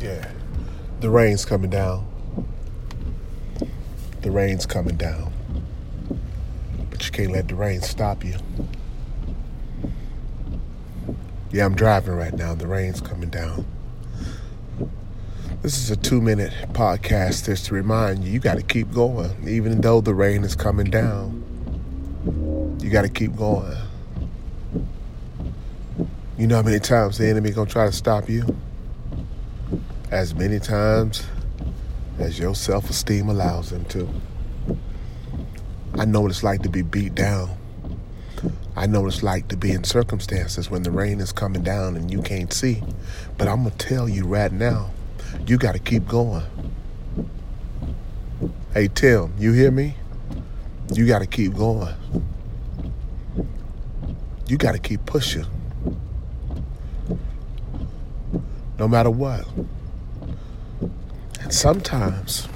Yeah. 0.00 0.30
The 1.00 1.10
rain's 1.10 1.44
coming 1.44 1.70
down. 1.70 2.06
The 4.22 4.30
rain's 4.30 4.66
coming 4.66 4.96
down. 4.96 5.32
But 6.90 7.04
you 7.04 7.12
can't 7.12 7.32
let 7.32 7.48
the 7.48 7.54
rain 7.54 7.82
stop 7.82 8.24
you. 8.24 8.36
Yeah, 11.50 11.66
I'm 11.66 11.74
driving 11.74 12.14
right 12.14 12.32
now. 12.32 12.54
The 12.54 12.66
rain's 12.66 13.00
coming 13.00 13.30
down. 13.30 13.66
This 15.62 15.78
is 15.78 15.90
a 15.90 15.96
two 15.96 16.20
minute 16.20 16.52
podcast 16.72 17.46
just 17.46 17.66
to 17.66 17.74
remind 17.74 18.24
you 18.24 18.32
you 18.32 18.38
got 18.38 18.56
to 18.56 18.62
keep 18.62 18.92
going. 18.92 19.48
Even 19.48 19.80
though 19.80 20.00
the 20.00 20.14
rain 20.14 20.44
is 20.44 20.54
coming 20.54 20.90
down, 20.90 21.42
you 22.82 22.90
got 22.90 23.02
to 23.02 23.08
keep 23.08 23.36
going. 23.36 23.76
You 26.36 26.46
know 26.46 26.56
how 26.56 26.62
many 26.62 26.80
times 26.80 27.18
the 27.18 27.28
enemy 27.28 27.50
going 27.50 27.68
to 27.68 27.72
try 27.72 27.86
to 27.86 27.92
stop 27.92 28.28
you? 28.28 28.56
As 30.14 30.32
many 30.32 30.60
times 30.60 31.26
as 32.20 32.38
your 32.38 32.54
self 32.54 32.88
esteem 32.88 33.28
allows 33.28 33.70
them 33.70 33.84
to. 33.86 34.08
I 35.94 36.04
know 36.04 36.20
what 36.20 36.30
it's 36.30 36.44
like 36.44 36.62
to 36.62 36.68
be 36.68 36.82
beat 36.82 37.16
down. 37.16 37.50
I 38.76 38.86
know 38.86 39.00
what 39.00 39.12
it's 39.12 39.24
like 39.24 39.48
to 39.48 39.56
be 39.56 39.72
in 39.72 39.82
circumstances 39.82 40.70
when 40.70 40.84
the 40.84 40.92
rain 40.92 41.18
is 41.18 41.32
coming 41.32 41.64
down 41.64 41.96
and 41.96 42.12
you 42.12 42.22
can't 42.22 42.52
see. 42.52 42.80
But 43.36 43.48
I'm 43.48 43.64
going 43.64 43.76
to 43.76 43.88
tell 43.88 44.08
you 44.08 44.24
right 44.24 44.52
now, 44.52 44.92
you 45.48 45.58
got 45.58 45.72
to 45.72 45.80
keep 45.80 46.06
going. 46.06 46.44
Hey, 48.72 48.86
Tim, 48.94 49.34
you 49.36 49.50
hear 49.50 49.72
me? 49.72 49.96
You 50.92 51.08
got 51.08 51.22
to 51.22 51.26
keep 51.26 51.54
going. 51.54 51.92
You 54.46 54.58
got 54.58 54.76
to 54.76 54.78
keep 54.78 55.04
pushing. 55.06 55.46
No 58.78 58.86
matter 58.86 59.10
what. 59.10 59.44
Sometimes 61.50 62.48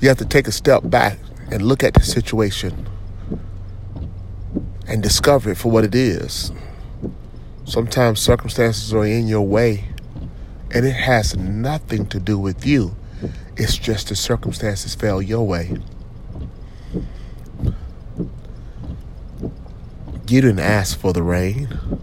you 0.00 0.08
have 0.08 0.18
to 0.18 0.24
take 0.24 0.46
a 0.46 0.52
step 0.52 0.82
back 0.84 1.18
and 1.50 1.62
look 1.62 1.82
at 1.82 1.94
the 1.94 2.02
situation 2.02 2.88
and 4.86 5.02
discover 5.02 5.50
it 5.50 5.56
for 5.56 5.70
what 5.70 5.84
it 5.84 5.94
is. 5.94 6.52
Sometimes 7.64 8.20
circumstances 8.20 8.92
are 8.92 9.04
in 9.04 9.26
your 9.26 9.46
way 9.46 9.84
and 10.70 10.84
it 10.84 10.92
has 10.92 11.36
nothing 11.36 12.06
to 12.06 12.18
do 12.18 12.38
with 12.38 12.66
you. 12.66 12.96
It's 13.56 13.78
just 13.78 14.08
the 14.08 14.16
circumstances 14.16 14.94
fell 14.94 15.22
your 15.22 15.46
way. 15.46 15.76
You 20.26 20.40
didn't 20.40 20.58
ask 20.60 20.98
for 20.98 21.12
the 21.12 21.22
rain. 21.22 21.93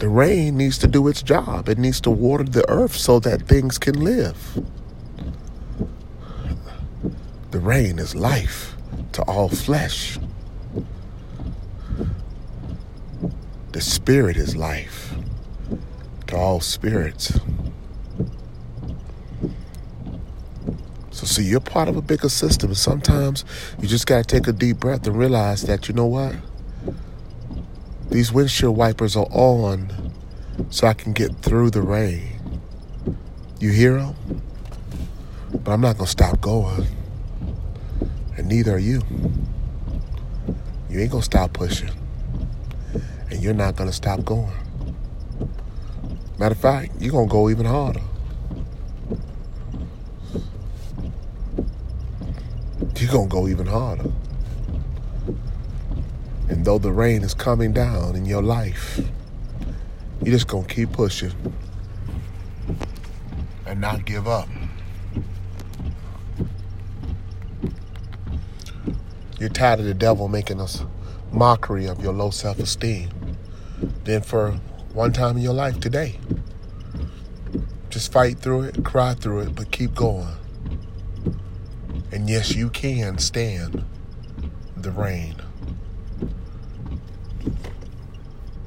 The 0.00 0.08
rain 0.08 0.56
needs 0.56 0.78
to 0.78 0.86
do 0.86 1.08
its 1.08 1.22
job. 1.22 1.68
It 1.68 1.76
needs 1.76 2.00
to 2.00 2.10
water 2.10 2.44
the 2.44 2.66
earth 2.70 2.96
so 2.96 3.20
that 3.20 3.42
things 3.42 3.76
can 3.76 4.02
live. 4.02 4.64
The 7.50 7.60
rain 7.60 7.98
is 7.98 8.14
life 8.14 8.76
to 9.12 9.22
all 9.24 9.50
flesh. 9.50 10.18
The 13.72 13.82
spirit 13.82 14.38
is 14.38 14.56
life 14.56 15.14
to 16.28 16.36
all 16.36 16.60
spirits. 16.60 17.38
So, 21.10 21.26
see, 21.26 21.44
you're 21.44 21.60
part 21.60 21.88
of 21.88 21.96
a 21.98 22.02
bigger 22.02 22.30
system. 22.30 22.70
And 22.70 22.78
sometimes 22.78 23.44
you 23.78 23.86
just 23.86 24.06
got 24.06 24.16
to 24.16 24.24
take 24.24 24.48
a 24.48 24.52
deep 24.52 24.78
breath 24.78 25.06
and 25.06 25.14
realize 25.18 25.62
that, 25.64 25.88
you 25.88 25.94
know 25.94 26.06
what? 26.06 26.34
These 28.10 28.32
windshield 28.32 28.76
wipers 28.76 29.14
are 29.14 29.28
on 29.30 30.12
so 30.68 30.88
I 30.88 30.94
can 30.94 31.12
get 31.12 31.36
through 31.42 31.70
the 31.70 31.80
rain. 31.80 32.40
You 33.60 33.70
hear 33.70 33.98
them? 33.98 34.42
But 35.52 35.70
I'm 35.70 35.80
not 35.80 35.96
going 35.96 36.06
to 36.06 36.10
stop 36.10 36.40
going. 36.40 36.88
And 38.36 38.48
neither 38.48 38.74
are 38.74 38.78
you. 38.78 39.02
You 40.88 41.00
ain't 41.00 41.12
going 41.12 41.22
to 41.22 41.24
stop 41.24 41.52
pushing. 41.52 41.90
And 43.30 43.40
you're 43.40 43.54
not 43.54 43.76
going 43.76 43.88
to 43.88 43.94
stop 43.94 44.24
going. 44.24 44.50
Matter 46.36 46.54
of 46.54 46.60
fact, 46.60 46.92
you're 46.98 47.12
going 47.12 47.28
to 47.28 47.32
go 47.32 47.48
even 47.48 47.66
harder. 47.66 48.00
You're 52.96 53.12
going 53.12 53.28
to 53.28 53.32
go 53.32 53.46
even 53.46 53.66
harder. 53.66 54.10
And 56.50 56.64
though 56.64 56.78
the 56.78 56.92
rain 56.92 57.22
is 57.22 57.32
coming 57.32 57.72
down 57.72 58.16
in 58.16 58.26
your 58.26 58.42
life, 58.42 59.00
you're 60.20 60.34
just 60.34 60.48
going 60.48 60.66
to 60.66 60.74
keep 60.74 60.92
pushing 60.92 61.32
and 63.64 63.80
not 63.80 64.04
give 64.04 64.28
up. 64.28 64.48
You're 69.38 69.48
tired 69.48 69.80
of 69.80 69.86
the 69.86 69.94
devil 69.94 70.28
making 70.28 70.60
us 70.60 70.84
mockery 71.32 71.86
of 71.86 72.02
your 72.02 72.12
low 72.12 72.30
self 72.30 72.58
esteem. 72.58 73.08
Then, 74.04 74.20
for 74.20 74.60
one 74.92 75.12
time 75.12 75.36
in 75.36 75.42
your 75.42 75.54
life 75.54 75.78
today. 75.78 76.18
Just 77.90 78.12
fight 78.12 78.38
through 78.38 78.62
it, 78.62 78.84
cry 78.84 79.14
through 79.14 79.40
it, 79.40 79.54
but 79.54 79.70
keep 79.70 79.94
going. 79.94 80.34
And 82.10 82.28
yes, 82.28 82.54
you 82.54 82.70
can 82.70 83.18
stand 83.18 83.84
the 84.76 84.90
rain. 84.90 85.36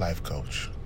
Life 0.00 0.22
coach. 0.22 0.79